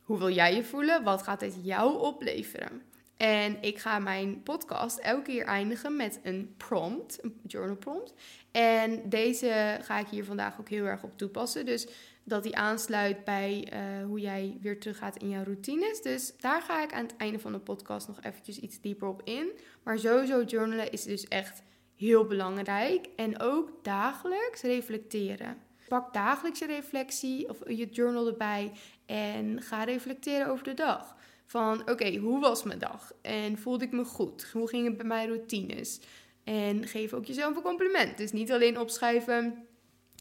[0.02, 1.04] Hoe wil jij je voelen?
[1.04, 2.82] Wat gaat het jou opleveren?
[3.18, 8.14] En ik ga mijn podcast elke keer eindigen met een prompt, een journal prompt.
[8.50, 11.66] En deze ga ik hier vandaag ook heel erg op toepassen.
[11.66, 11.86] Dus
[12.24, 16.02] dat die aansluit bij eh, hoe jij weer teruggaat in jouw routines.
[16.02, 19.22] Dus daar ga ik aan het einde van de podcast nog eventjes iets dieper op
[19.24, 19.50] in.
[19.82, 21.62] Maar sowieso journalen is dus echt
[21.96, 23.08] heel belangrijk.
[23.16, 25.56] En ook dagelijks reflecteren.
[25.88, 28.72] Pak dagelijks je reflectie of je journal erbij
[29.06, 31.16] en ga reflecteren over de dag.
[31.48, 33.12] Van oké, hoe was mijn dag?
[33.22, 34.50] En voelde ik me goed?
[34.52, 36.00] Hoe ging het bij mijn routines?
[36.44, 38.16] En geef ook jezelf een compliment.
[38.16, 39.66] Dus niet alleen opschrijven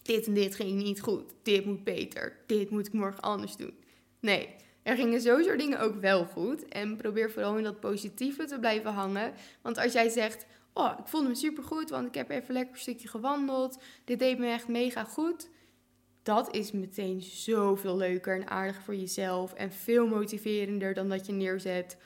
[0.03, 3.73] dit en dit ging niet goed, dit moet beter, dit moet ik morgen anders doen.
[4.19, 6.67] Nee, er gingen sowieso dingen ook wel goed.
[6.67, 9.33] En probeer vooral in dat positieve te blijven hangen.
[9.61, 12.81] Want als jij zegt, oh, ik voelde me supergoed, want ik heb even lekker een
[12.81, 13.81] stukje gewandeld.
[14.03, 15.49] Dit deed me echt mega goed.
[16.27, 19.53] Dat is meteen zoveel leuker en aardiger voor jezelf.
[19.53, 21.97] En veel motiverender dan dat je neerzet.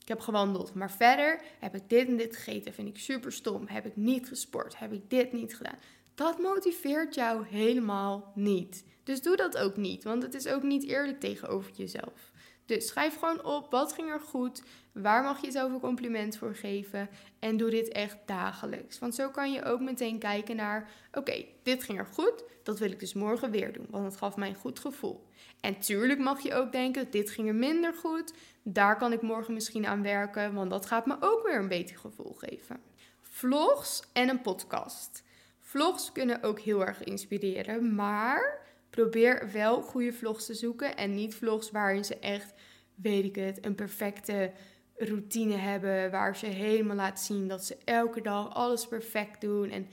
[0.00, 2.72] Ik heb gewandeld, maar verder heb ik dit en dit gegeten.
[2.72, 3.66] Vind ik super stom.
[3.66, 4.78] Heb ik niet gesport?
[4.78, 5.78] Heb ik dit niet gedaan?
[6.14, 8.84] dat motiveert jou helemaal niet.
[9.04, 12.30] Dus doe dat ook niet, want het is ook niet eerlijk tegenover jezelf.
[12.66, 16.54] Dus schrijf gewoon op wat ging er goed, waar mag je jezelf een compliment voor
[16.54, 18.98] geven en doe dit echt dagelijks.
[18.98, 22.90] Want zo kan je ook meteen kijken naar, oké, dit ging er goed, dat wil
[22.90, 25.26] ik dus morgen weer doen, want het gaf mij een goed gevoel.
[25.60, 29.54] En tuurlijk mag je ook denken, dit ging er minder goed, daar kan ik morgen
[29.54, 32.80] misschien aan werken, want dat gaat me ook weer een beter gevoel geven.
[33.20, 35.22] Vlogs en een podcast.
[35.60, 38.60] Vlogs kunnen ook heel erg inspireren, maar
[38.92, 42.54] probeer wel goede vlogs te zoeken en niet vlogs waarin ze echt,
[42.94, 44.52] weet ik het, een perfecte
[44.96, 49.70] routine hebben, waar ze helemaal laten zien dat ze elke dag alles perfect doen.
[49.70, 49.86] En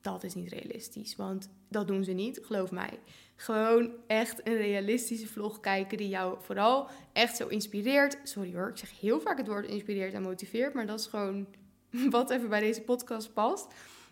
[0.00, 2.98] dat is niet realistisch, want dat doen ze niet, geloof mij.
[3.36, 8.18] Gewoon echt een realistische vlog kijken die jou vooral echt zo inspireert.
[8.22, 11.46] Sorry hoor, ik zeg heel vaak het woord inspireert en motiveert, maar dat is gewoon
[12.10, 13.66] wat even bij deze podcast past.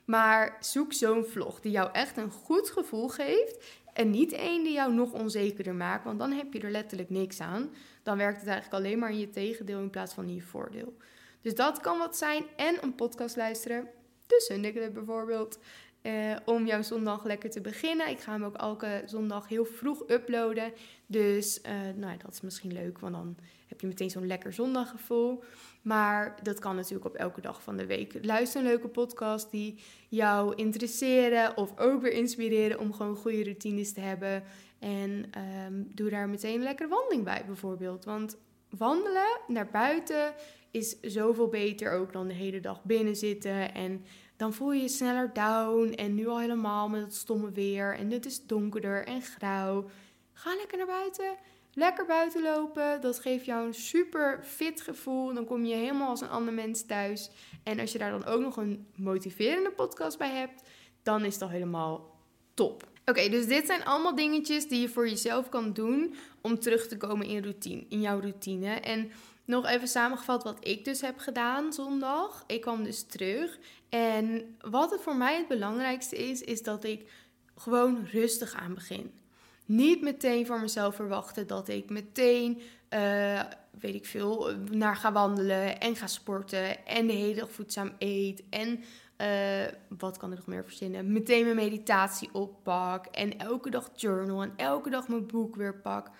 [0.05, 3.85] Maar zoek zo'n vlog die jou echt een goed gevoel geeft.
[3.97, 7.41] En niet één die jou nog onzekerder maakt, want dan heb je er letterlijk niks
[7.41, 7.71] aan.
[8.03, 10.97] Dan werkt het eigenlijk alleen maar in je tegendeel in plaats van in je voordeel.
[11.41, 12.45] Dus dat kan wat zijn.
[12.57, 13.89] En een podcast luisteren.
[14.27, 15.59] De Sunday bijvoorbeeld.
[16.03, 18.09] Eh, om jouw zondag lekker te beginnen.
[18.09, 20.73] Ik ga hem ook elke zondag heel vroeg uploaden.
[21.07, 25.43] Dus uh, nou, dat is misschien leuk, want dan heb je meteen zo'n lekker zondaggevoel.
[25.87, 28.19] Maar dat kan natuurlijk op elke dag van de week.
[28.23, 33.93] Luister een leuke podcast die jou interesseren of ook weer inspireren om gewoon goede routines
[33.93, 34.43] te hebben.
[34.79, 38.05] En ehm, doe daar meteen een lekkere wandeling bij bijvoorbeeld.
[38.05, 38.37] Want
[38.71, 40.35] wandelen naar buiten
[40.71, 43.75] is zoveel beter ook dan de hele dag binnen zitten.
[43.75, 44.05] En
[44.37, 45.93] dan voel je je sneller down.
[45.93, 47.95] En nu al helemaal met het stomme weer.
[47.95, 49.91] En het is donkerder en grauw.
[50.33, 51.37] Ga lekker naar buiten
[51.79, 55.35] Lekker buiten lopen, dat geeft jou een super fit gevoel.
[55.35, 57.31] Dan kom je helemaal als een ander mens thuis.
[57.63, 60.63] En als je daar dan ook nog een motiverende podcast bij hebt,
[61.03, 62.17] dan is dat helemaal
[62.55, 62.89] top.
[63.05, 66.97] Oké, dus dit zijn allemaal dingetjes die je voor jezelf kan doen om terug te
[66.97, 68.75] komen in routine, in jouw routine.
[68.75, 69.11] En
[69.45, 72.45] nog even samengevat wat ik dus heb gedaan zondag.
[72.47, 73.59] Ik kwam dus terug.
[73.89, 77.11] En wat het voor mij het belangrijkste is, is dat ik
[77.57, 79.25] gewoon rustig aan begin
[79.67, 83.43] niet meteen voor mezelf verwachten dat ik meteen, uh,
[83.81, 88.43] weet ik veel, naar ga wandelen en ga sporten en de hele dag voedzaam eet
[88.51, 88.81] en
[89.21, 91.13] uh, wat kan ik nog meer verzinnen?
[91.13, 96.11] Meteen mijn meditatie oppak en elke dag journal en elke dag mijn boek weer pak.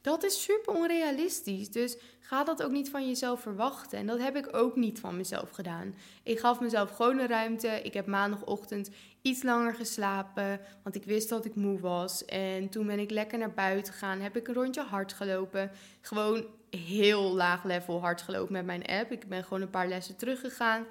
[0.00, 1.70] Dat is super onrealistisch.
[1.70, 3.98] Dus ga dat ook niet van jezelf verwachten.
[3.98, 5.94] En dat heb ik ook niet van mezelf gedaan.
[6.22, 7.80] Ik gaf mezelf gewoon een ruimte.
[7.82, 8.90] Ik heb maandagochtend
[9.22, 12.24] iets langer geslapen, want ik wist dat ik moe was.
[12.24, 15.70] En toen ben ik lekker naar buiten gegaan, heb ik een rondje hard gelopen.
[16.00, 19.12] Gewoon heel laag level hard gelopen met mijn app.
[19.12, 20.86] Ik ben gewoon een paar lessen teruggegaan.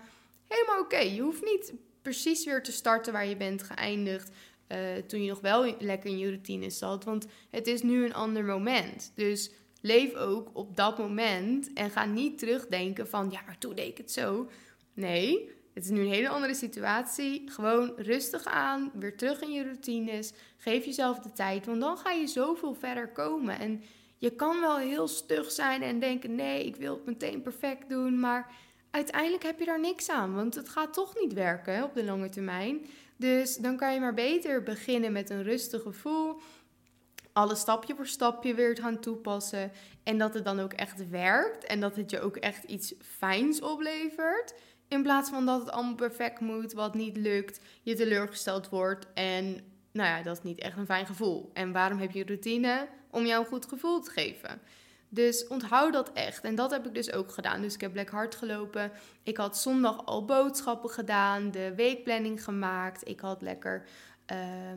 [0.47, 0.97] Helemaal oké.
[0.97, 4.29] Je hoeft niet precies weer te starten waar je bent geëindigd.
[4.71, 4.77] Uh,
[5.07, 7.03] toen je nog wel lekker in je routine zat.
[7.03, 9.11] Want het is nu een ander moment.
[9.15, 9.51] Dus
[9.81, 11.73] leef ook op dat moment.
[11.73, 14.49] En ga niet terugdenken van ja, maar toen deed ik het zo.
[14.93, 17.43] Nee, het is nu een hele andere situatie.
[17.45, 20.33] Gewoon rustig aan, weer terug in je routines.
[20.57, 23.59] Geef jezelf de tijd, want dan ga je zoveel verder komen.
[23.59, 23.83] En
[24.17, 28.19] je kan wel heel stug zijn en denken: nee, ik wil het meteen perfect doen.
[28.19, 28.51] Maar
[28.91, 32.29] uiteindelijk heb je daar niks aan, want het gaat toch niet werken op de lange
[32.29, 32.85] termijn.
[33.17, 36.39] Dus dan kan je maar beter beginnen met een rustig gevoel.
[37.33, 39.71] alles stapje voor stapje weer gaan toepassen.
[40.03, 41.63] En dat het dan ook echt werkt.
[41.63, 44.53] En dat het je ook echt iets fijns oplevert.
[44.87, 49.07] In plaats van dat het allemaal perfect moet, wat niet lukt, je teleurgesteld wordt.
[49.13, 49.45] En
[49.91, 51.49] nou ja, dat is niet echt een fijn gevoel.
[51.53, 52.87] En waarom heb je routine?
[53.11, 54.61] Om jou een goed gevoel te geven.
[55.09, 56.43] Dus onthoud dat echt.
[56.43, 57.61] En dat heb ik dus ook gedaan.
[57.61, 58.91] Dus ik heb lekker hard gelopen.
[59.23, 63.07] Ik had zondag al boodschappen gedaan, de weekplanning gemaakt.
[63.07, 63.85] Ik had lekker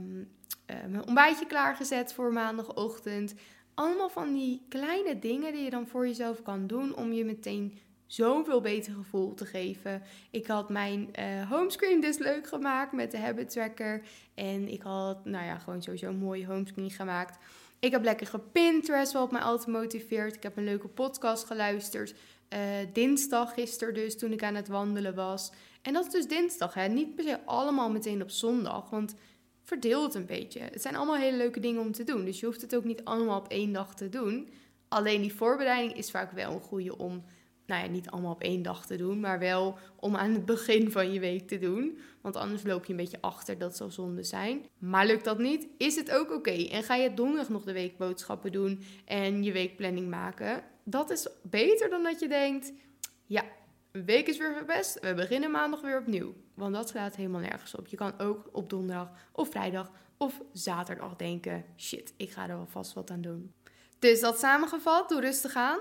[0.04, 0.28] um,
[0.66, 3.34] mijn ontbijtje klaargezet voor maandagochtend.
[3.74, 7.78] Allemaal van die kleine dingen die je dan voor jezelf kan doen om je meteen
[8.06, 10.02] zoveel beter gevoel te geven.
[10.30, 14.02] Ik had mijn uh, homescreen dus leuk gemaakt met de habit tracker.
[14.34, 17.38] En ik had, nou ja, gewoon sowieso een mooie homescreen gemaakt.
[17.80, 20.34] Ik heb lekker gepinterest, wat mij altijd motiveert.
[20.34, 22.14] Ik heb een leuke podcast geluisterd.
[22.54, 22.58] Uh,
[22.92, 25.50] dinsdag gisteren dus, toen ik aan het wandelen was.
[25.82, 26.88] En dat is dus dinsdag, hè.
[26.88, 29.14] Niet per se allemaal meteen op zondag, want
[29.62, 30.60] verdeel het een beetje.
[30.60, 32.24] Het zijn allemaal hele leuke dingen om te doen.
[32.24, 34.48] Dus je hoeft het ook niet allemaal op één dag te doen.
[34.88, 37.24] Alleen die voorbereiding is vaak wel een goede om
[37.70, 40.90] nou ja, niet allemaal op één dag te doen, maar wel om aan het begin
[40.90, 41.98] van je week te doen.
[42.20, 44.66] Want anders loop je een beetje achter, dat zal zonde zijn.
[44.78, 46.50] Maar lukt dat niet, is het ook oké.
[46.50, 50.62] En ga je donderdag nog de weekboodschappen doen en je weekplanning maken.
[50.84, 52.72] Dat is beter dan dat je denkt,
[53.26, 53.44] ja,
[53.92, 56.34] een week is weer verpest, we beginnen maandag weer opnieuw.
[56.54, 57.86] Want dat slaat helemaal nergens op.
[57.86, 62.66] Je kan ook op donderdag of vrijdag of zaterdag denken, shit, ik ga er wel
[62.66, 63.52] vast wat aan doen.
[63.98, 65.78] Dus dat samengevat, doe rustig aan.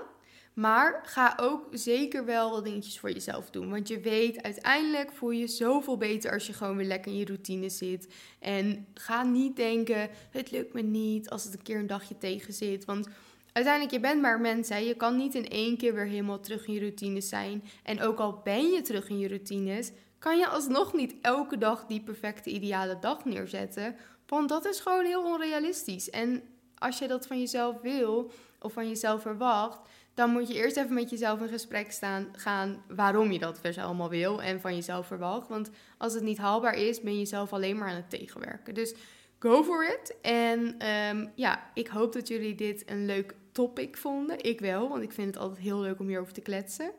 [0.54, 3.70] Maar ga ook zeker wel wat dingetjes voor jezelf doen.
[3.70, 7.24] Want je weet, uiteindelijk voel je zoveel beter als je gewoon weer lekker in je
[7.24, 8.08] routine zit.
[8.38, 12.52] En ga niet denken, het lukt me niet als het een keer een dagje tegen
[12.52, 12.84] zit.
[12.84, 13.08] Want
[13.52, 14.68] uiteindelijk, je bent maar mens.
[14.68, 14.76] Hè?
[14.76, 17.64] Je kan niet in één keer weer helemaal terug in je routine zijn.
[17.82, 21.86] En ook al ben je terug in je routines, kan je alsnog niet elke dag
[21.86, 23.96] die perfecte ideale dag neerzetten.
[24.26, 26.10] Want dat is gewoon heel onrealistisch.
[26.10, 26.42] En
[26.74, 29.80] als je dat van jezelf wil of van jezelf verwacht
[30.14, 33.78] dan moet je eerst even met jezelf in gesprek staan, gaan waarom je dat vers
[33.78, 35.48] allemaal wil en van jezelf verwacht.
[35.48, 38.74] Want als het niet haalbaar is, ben je zelf alleen maar aan het tegenwerken.
[38.74, 38.94] Dus
[39.38, 40.16] go for it.
[40.22, 44.44] En ehm, ja, ik hoop dat jullie dit een leuk topic vonden.
[44.44, 46.92] Ik wel, want ik vind het altijd heel leuk om hierover te kletsen.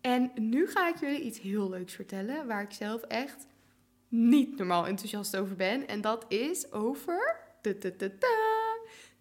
[0.00, 3.46] En nu ga ik jullie iets heel leuks vertellen, waar ik zelf echt
[4.08, 5.88] niet normaal enthousiast over ben.
[5.88, 7.42] En dat is over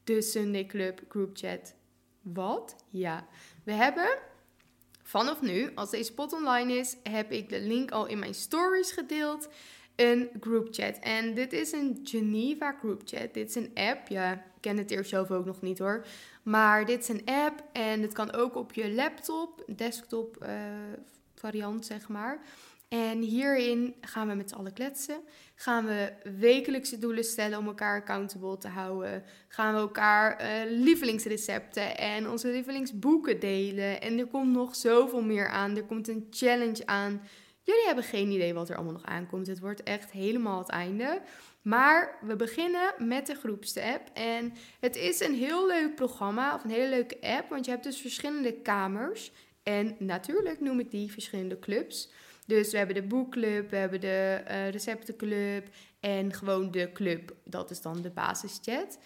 [0.03, 1.73] de Sunday Club Group Chat
[2.23, 2.75] wat?
[2.89, 3.27] Ja.
[3.63, 4.17] We hebben
[5.03, 8.91] vanaf nu, als deze pot online is, heb ik de link al in mijn stories
[8.91, 9.49] gedeeld.
[9.95, 10.99] Een group chat.
[10.99, 13.33] En dit is een Geneva group chat.
[13.33, 14.07] Dit is een app.
[14.07, 16.05] Ja, ken het eerst zelf ook nog niet hoor.
[16.43, 20.49] Maar dit is een app en het kan ook op je laptop, desktop uh,
[21.35, 22.41] variant zeg maar.
[22.93, 25.21] En hierin gaan we met z'n allen kletsen.
[25.55, 29.23] Gaan we wekelijkse doelen stellen om elkaar accountable te houden.
[29.47, 34.01] Gaan we elkaar uh, lievelingsrecepten en onze lievelingsboeken delen.
[34.01, 35.77] En er komt nog zoveel meer aan.
[35.77, 37.21] Er komt een challenge aan.
[37.61, 39.47] Jullie hebben geen idee wat er allemaal nog aankomt.
[39.47, 41.21] Het wordt echt helemaal het einde.
[41.61, 44.09] Maar we beginnen met de groepsapp.
[44.13, 47.49] En het is een heel leuk programma, of een hele leuke app.
[47.49, 49.31] Want je hebt dus verschillende kamers.
[49.63, 52.09] En natuurlijk noem ik die verschillende clubs.
[52.45, 55.67] Dus we hebben de boekclub, we hebben de uh, receptenclub
[55.99, 57.35] en gewoon de club.
[57.43, 58.99] Dat is dan de basischat.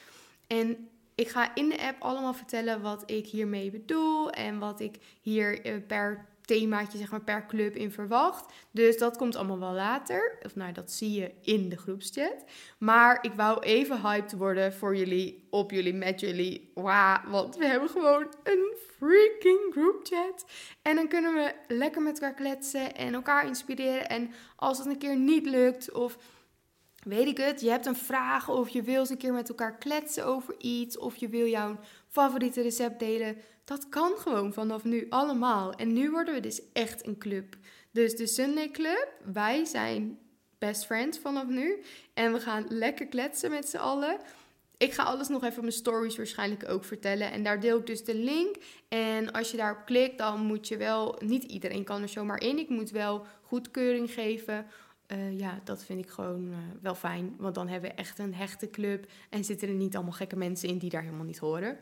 [0.48, 4.96] En ik ga in de app allemaal vertellen wat ik hiermee bedoel en wat ik
[5.22, 8.54] hier eh, per themaatje, zeg maar, per club in verwacht.
[8.72, 10.38] Dus dat komt allemaal wel later.
[10.44, 12.44] Of nou, dat zie je in de groepschat.
[12.78, 16.72] Maar ik wou even hyped worden voor jullie, op jullie, met jullie.
[16.74, 20.46] Wauw, want we hebben gewoon een freaking groupchat.
[20.82, 24.10] En dan kunnen we lekker met elkaar kletsen en elkaar inspireren.
[24.10, 26.18] En als het een keer niet lukt of
[27.04, 29.78] weet ik het, je hebt een vraag of je wil eens een keer met elkaar
[29.78, 33.38] kletsen over iets of je wil jouw favoriete recept delen.
[33.64, 35.74] Dat kan gewoon vanaf nu allemaal.
[35.74, 37.56] En nu worden we dus echt een club.
[37.92, 40.20] Dus de Sunday Club, wij zijn
[40.58, 41.84] best friends vanaf nu.
[42.14, 44.18] En we gaan lekker kletsen met z'n allen.
[44.78, 47.32] Ik ga alles nog even mijn stories waarschijnlijk ook vertellen.
[47.32, 48.56] En daar deel ik dus de link.
[48.88, 51.16] En als je daarop klikt, dan moet je wel...
[51.20, 52.60] Niet iedereen kan er zomaar in.
[52.60, 54.66] Ik moet wel goedkeuring geven.
[55.12, 57.36] Uh, ja, dat vind ik gewoon uh, wel fijn.
[57.38, 59.06] Want dan hebben we echt een hechte club.
[59.30, 61.78] En zitten er niet allemaal gekke mensen in die daar helemaal niet horen.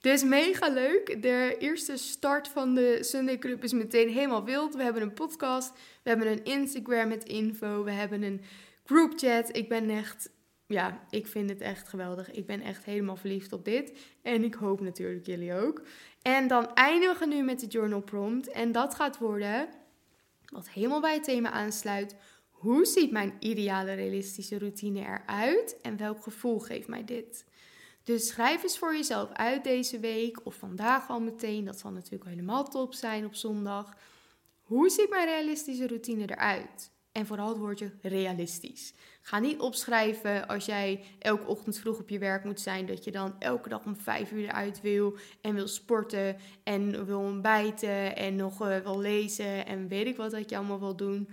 [0.00, 1.22] Dus mega leuk.
[1.22, 4.74] De eerste start van de Sunday Club is meteen helemaal wild.
[4.74, 5.72] We hebben een podcast.
[6.02, 7.84] We hebben een Instagram met info.
[7.84, 8.40] We hebben een
[8.84, 9.56] group chat.
[9.56, 10.30] Ik ben echt
[10.72, 12.30] ja, ik vind het echt geweldig.
[12.30, 13.92] Ik ben echt helemaal verliefd op dit.
[14.22, 15.82] En ik hoop natuurlijk jullie ook.
[16.22, 18.48] En dan eindigen we nu met de journal prompt.
[18.48, 19.68] En dat gaat worden,
[20.46, 22.16] wat helemaal bij het thema aansluit.
[22.62, 25.76] Hoe ziet mijn ideale realistische routine eruit?
[25.80, 27.44] En welk gevoel geeft mij dit?
[28.02, 31.64] Dus schrijf eens voor jezelf uit deze week of vandaag al meteen.
[31.64, 33.96] Dat zal natuurlijk helemaal top zijn op zondag.
[34.60, 36.90] Hoe ziet mijn realistische routine eruit?
[37.12, 38.94] En vooral het woordje realistisch.
[39.22, 43.10] Ga niet opschrijven als jij elke ochtend vroeg op je werk moet zijn, dat je
[43.10, 48.36] dan elke dag om vijf uur eruit wil en wil sporten en wil ontbijten en
[48.36, 51.28] nog uh, wil lezen en weet ik wat dat je allemaal wil doen.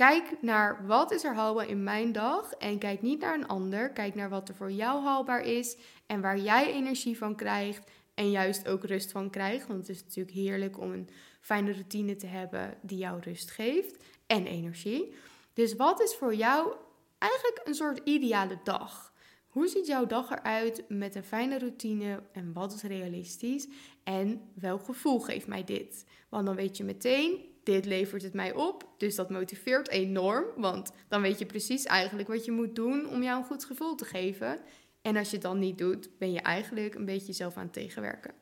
[0.00, 3.90] Kijk naar wat is er haalbaar in mijn dag en kijk niet naar een ander.
[3.90, 8.30] Kijk naar wat er voor jou haalbaar is en waar jij energie van krijgt en
[8.30, 9.66] juist ook rust van krijgt.
[9.66, 11.08] Want het is natuurlijk heerlijk om een
[11.40, 15.14] fijne routine te hebben die jou rust geeft en energie.
[15.52, 16.74] Dus wat is voor jou
[17.18, 19.12] eigenlijk een soort ideale dag?
[19.46, 23.68] Hoe ziet jouw dag eruit met een fijne routine en wat is realistisch?
[24.04, 26.04] En welk gevoel geeft mij dit?
[26.28, 28.88] Want dan weet je meteen, dit levert het mij op.
[28.96, 33.22] Dus dat motiveert enorm, want dan weet je precies eigenlijk wat je moet doen om
[33.22, 34.60] jou een goed gevoel te geven.
[35.02, 37.72] En als je het dan niet doet, ben je eigenlijk een beetje zelf aan het
[37.72, 38.34] tegenwerken.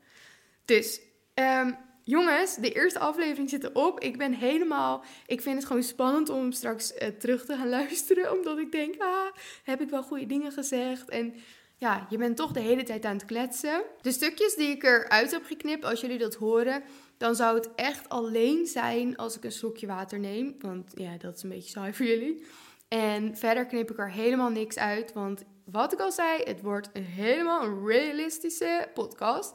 [0.64, 1.00] Dus
[1.34, 4.00] um, Jongens, de eerste aflevering zit erop.
[4.00, 5.04] Ik ben helemaal.
[5.26, 8.32] Ik vind het gewoon spannend om straks uh, terug te gaan luisteren.
[8.32, 9.26] Omdat ik denk, ah,
[9.64, 11.08] heb ik wel goede dingen gezegd?
[11.08, 11.34] En
[11.76, 13.82] ja, je bent toch de hele tijd aan het kletsen.
[14.00, 16.82] De stukjes die ik eruit heb geknipt, als jullie dat horen,
[17.18, 20.54] dan zou het echt alleen zijn als ik een slokje water neem.
[20.58, 22.44] Want ja, dat is een beetje saai voor jullie.
[22.88, 25.12] En verder knip ik er helemaal niks uit.
[25.12, 29.52] Want wat ik al zei, het wordt een helemaal een realistische podcast.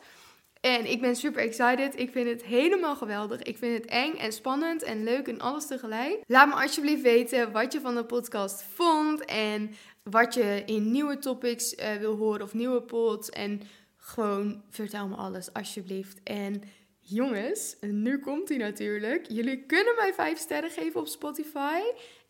[0.61, 1.99] En ik ben super excited.
[1.99, 3.41] Ik vind het helemaal geweldig.
[3.41, 6.23] Ik vind het eng en spannend en leuk en alles tegelijk.
[6.27, 9.25] Laat me alsjeblieft weten wat je van de podcast vond.
[9.25, 9.71] En
[10.03, 13.29] wat je in nieuwe topics uh, wil horen of nieuwe pods.
[13.29, 13.61] En
[13.97, 16.23] gewoon vertel me alles alsjeblieft.
[16.23, 16.61] En
[17.03, 19.25] jongens, nu komt hij natuurlijk.
[19.29, 21.79] Jullie kunnen mij 5 sterren geven op Spotify.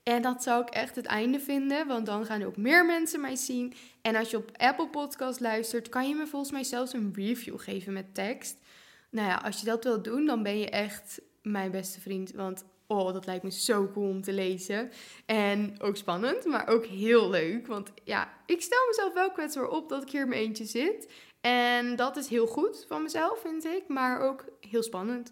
[0.03, 3.35] En dat zou ik echt het einde vinden, want dan gaan ook meer mensen mij
[3.35, 3.73] zien.
[4.01, 7.59] En als je op Apple Podcast luistert, kan je me volgens mij zelfs een review
[7.59, 8.57] geven met tekst.
[9.09, 12.31] Nou ja, als je dat wilt doen, dan ben je echt mijn beste vriend.
[12.31, 14.91] Want oh, dat lijkt me zo cool om te lezen.
[15.25, 17.67] En ook spannend, maar ook heel leuk.
[17.67, 21.07] Want ja, ik stel mezelf wel kwetsbaar op dat ik hier in mijn eentje zit.
[21.45, 23.83] En dat is heel goed van mezelf, vind ik.
[23.87, 25.31] Maar ook heel spannend.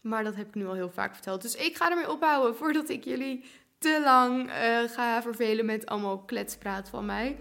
[0.00, 1.42] Maar dat heb ik nu al heel vaak verteld.
[1.42, 3.44] Dus ik ga ermee ophouden voordat ik jullie
[3.78, 7.36] te lang uh, ga vervelen met allemaal kletspraat van mij.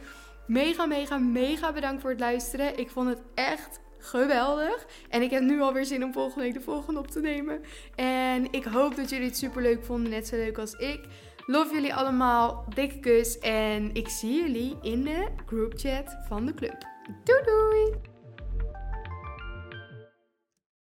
[0.47, 2.77] Mega, mega, mega bedankt voor het luisteren.
[2.77, 4.85] Ik vond het echt geweldig.
[5.09, 7.61] En ik heb nu alweer zin om volgende week de volgende op te nemen.
[7.95, 10.09] En ik hoop dat jullie het super leuk vonden.
[10.09, 11.05] Net zo leuk als ik.
[11.45, 12.65] Love jullie allemaal.
[12.73, 13.39] Dikke kus.
[13.39, 16.94] En ik zie jullie in de groupchat van de club.
[17.07, 18.14] Doei doei!